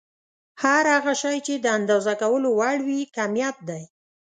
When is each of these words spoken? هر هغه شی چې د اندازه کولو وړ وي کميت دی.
هر 0.63 0.83
هغه 0.95 1.13
شی 1.21 1.37
چې 1.45 1.53
د 1.57 1.65
اندازه 1.77 2.13
کولو 2.21 2.49
وړ 2.59 2.77
وي 2.87 3.01
کميت 3.17 3.57
دی. 3.69 3.83